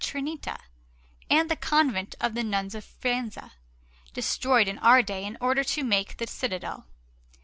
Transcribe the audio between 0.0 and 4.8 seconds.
Trinita, and the Convent of the Nuns of Faenza, destroyed in